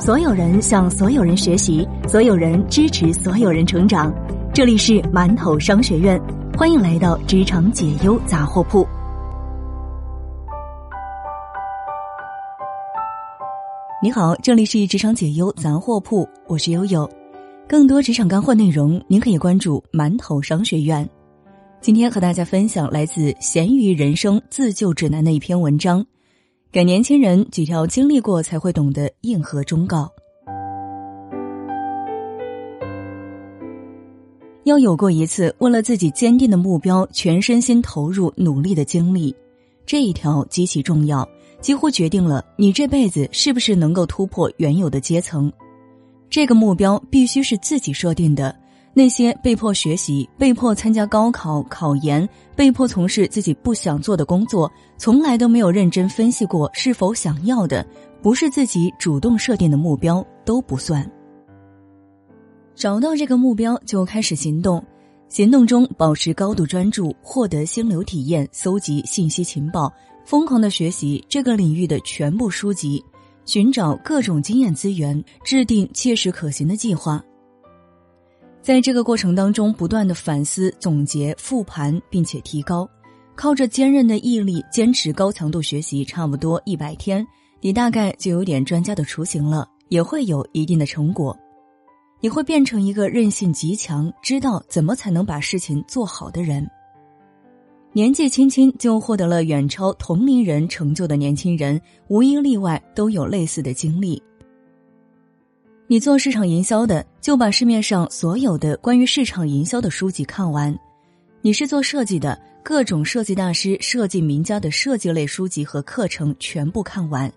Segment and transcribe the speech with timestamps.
[0.00, 4.10] 所有人向所有人学习，所有人支持所有人成长。
[4.54, 6.18] 这里是馒头商学院，
[6.56, 8.88] 欢迎来到职场解忧杂货铺。
[14.02, 17.06] 你好，这里是职场解忧杂货铺，我是悠悠。
[17.68, 21.06] 更多职场干货内容，您可以关注馒头商学院。
[21.82, 26.02] 今天和大家分享来自《咸鱼人生自救指南》的一篇文章。
[26.72, 30.08] 给年轻人几条经历过才会懂得硬核忠告：
[34.62, 39.34] 要有过一次为了自己坚定的目标全身心投入努力的经历，
[39.84, 41.28] 这一条极其重要，
[41.60, 45.52] 几乎决定了你这辈子是不是能够突破原有的阶层。
[46.28, 48.54] 这个目标必须是自己设定的。
[48.92, 57.86] 那些被迫学习、被迫参加高考考研、被迫从事自己不想做的工作，从来都没有认真分析过是否想要的，
[58.20, 61.08] 不是自己主动设定的目标都不算。
[62.74, 64.84] 找到这个目标就开始行动，
[65.28, 69.92] 行动中保持高度专注，获得心流体验，搜集信息情报，
[70.24, 73.02] 疯狂的学习这个领域的全部书籍，
[73.44, 77.22] 寻找各种经验资源，制定切实可行的计划。
[78.62, 82.88] 在这个过程当中，不断的反思、总结、复盘，并且提高，
[83.34, 87.26] 靠着坚韧的毅力，坚持高强度学习，差不多一百天，
[87.60, 91.36] 你大概就有点专家的雏形了，也会有一定的成果。
[92.20, 96.70] 你会变成一个韧性极强、知道怎么才能把事情做好的人。
[97.94, 104.22] 年纪轻轻就获得了远超同龄人成就的年轻人，无一例外都有类似的经历。
[105.86, 110.74] 你做市场营销的，就把市面上所有的关于市场营销的书籍看完；
[111.42, 117.30] 你是做设计的，各种设计大师、设计名家的设计类书籍和课程全部看完。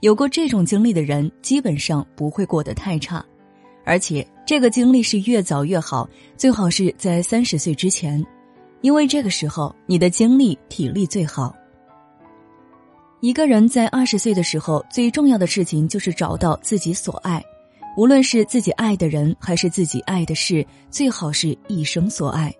[0.00, 3.24] 有过这种经历的人，基本上不会过得太差，
[3.84, 8.24] 而且这个经历是越早越好，最好是在三十岁之前，
[8.80, 11.54] 因为这个时候你的精力、体力最好。
[13.20, 17.40] 一个人在二十岁的时候，最重要的事情就是找到自己所爱。
[17.94, 22.54] 无论是自己爱的人还是自己爱的事，最好是一生所爱，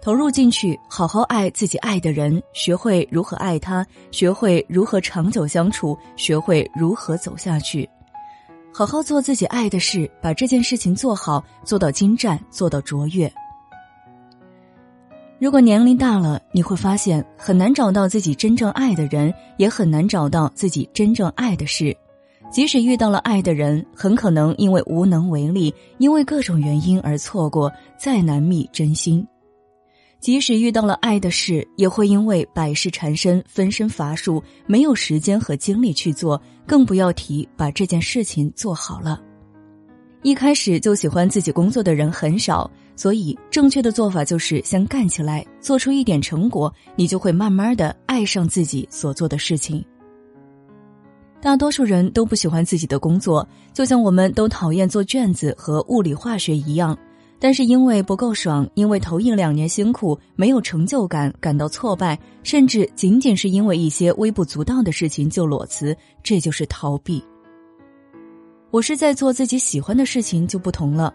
[0.00, 7.88] 投入进去，好好爱自己爱的人，学会如何爱他，学会如何长久相处，学会如何走下去，
[8.72, 13.30] 好好做自己爱的事，把这件事情做好，做到精湛，做到卓越。
[15.38, 21.94] 如果年龄大了，你会发现很难找到自己真正爱的人，也很难找到自己真正爱的事。
[22.50, 29.26] 即使遇到了爱的人，很可能因为无能为力，因为各种原因而错过，再难觅真心；
[30.20, 39.20] 即使遇到了爱的事，也会因为百事缠身、分身乏术，没有时间和精力去做，更不要提把这件事情做好了。
[40.22, 49.84] 一开始就喜欢自己工作的人很少，所以正确的做法就是先干起来，做出一点成果，你就会慢慢的爱上自己所做的事情。
[51.44, 56.96] 大多数人都不喜欢自己的工作，就像我们都讨厌做卷子和物理化学一样。
[57.38, 67.22] 但是因为不够爽，因为头一两年辛苦没有成就感，感到挫败，甚至仅仅是因为一些微不足道的事情就裸辞，这就是逃避。
[68.70, 71.12] 我是在做自己喜欢的事情就不同了。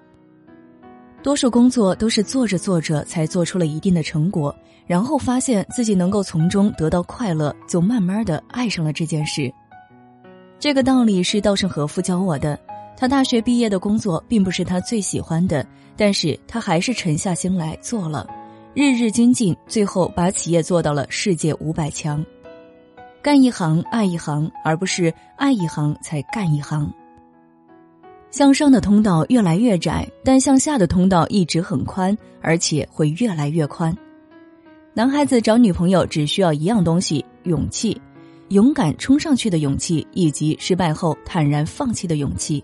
[1.24, 9.52] 多数工作都是做着做着才做出了一定的成果，然后发现自己能够从中得到快乐，就慢慢的爱上了这件事。
[10.60, 12.60] 这个道理是稻盛和夫教我的。
[12.98, 15.66] 他大学毕业的工作并不是他最喜欢的，
[15.96, 18.28] 但是他还是沉下心来做了，
[18.74, 22.24] 日日精进，最后把企业做到了世界五百强。
[23.22, 26.92] 干一行爱一行，而不是爱一行才干一行。
[28.32, 33.96] 向上的通道越来越窄，但向下的通道一直很宽，而且会越来越宽。
[34.94, 38.00] 男孩子找女朋友只需要一样东西：勇气。
[38.50, 42.64] 勇敢冲上去的勇气，以及失败后坦然放弃的勇气。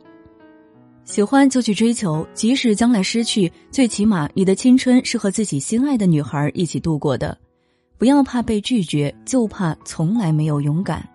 [1.03, 7.37] 喜欢就去追求，即使将来失去，最起码你的青春是和自己心爱的女孩一起度过的。
[7.97, 11.07] 不要怕被拒绝，就怕从来没有勇敢。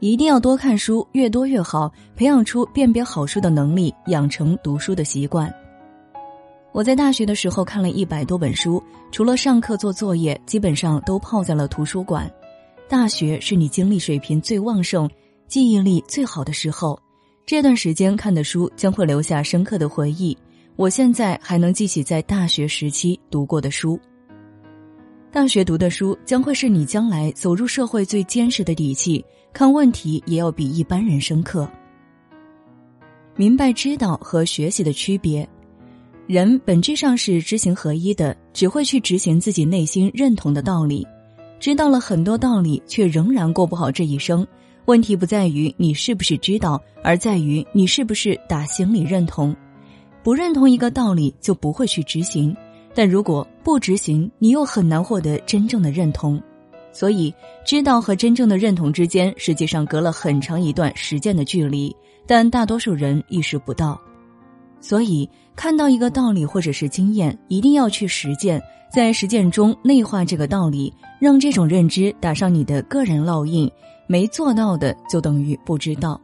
[0.00, 5.52] 一定要多看书，越多越好，培养出辨别好书的能力，养成读书的习惯。
[6.72, 8.82] 我在大学的时候看了一百多本书，
[9.12, 12.28] 除了上课做作业，基本上都泡在了图书馆。
[12.92, 15.08] 大学是你精力水平最旺盛、
[15.48, 17.00] 记忆力最好的时候，
[17.46, 20.36] 这段时间看的书将会留下深刻的回忆。
[20.76, 23.98] 我现在还能记起在大学时期读过的书。
[25.30, 29.24] 大学读的书将会是你将来走入社会最坚实的底气，
[29.54, 31.66] 看问题也要比一般人深刻。
[33.36, 35.48] 明白知道和学习的区别。
[36.26, 41.06] 人本质上是知行合一的，只会去执行自己内心认同的道理。
[41.62, 44.44] 知道了很多道理，却仍然过不好这一生。
[44.86, 49.54] 问题不在于你是不是知道，而在于你是不是打心里认同。
[50.24, 52.52] 不认同一个道理，就不会去执行。
[52.92, 56.42] 但如果不执行，你又很难获得真正的认同。
[56.90, 57.32] 所以，
[57.64, 61.94] 知道和真正的认同之间，实际上隔了很长一段时间的距离，
[62.26, 64.00] 但大多数人意识不到。
[64.82, 65.26] 所以，
[65.56, 68.60] 看到一个道理或者是经验，一定要去实践，
[68.92, 73.70] 在实践中内化这个道理，让这种认知打上你的个人烙印。
[74.08, 76.20] 没做到的，就等于不知道。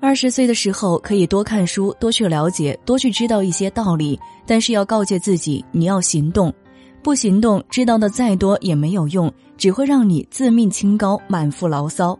[0.00, 6.54] 二十岁的时候，可以多看书，多去了解，多去知道一些道理，但是要告诫自己，你要行动。
[7.02, 12.16] 不行动，知道的再多也没有用，只会让你自命清高，满腹牢骚。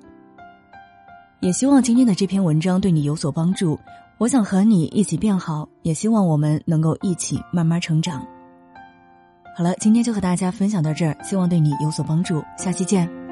[1.40, 3.78] 也希望今天的这篇文章对你有所帮助。
[4.18, 8.26] 我想和你一起变好，也希望我们能够一起慢慢成长。
[9.56, 12.42] 好了，今天就和大家分享到这儿，希望对你有所帮助。
[12.56, 13.27] 下期见。